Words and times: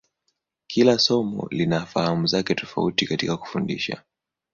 Kila 0.67 0.99
somo 0.99 1.47
lina 1.51 1.85
fahamu 1.85 2.27
zake 2.27 2.55
tofauti 2.55 3.07
katika 3.07 3.37
kufundisha. 3.37 4.03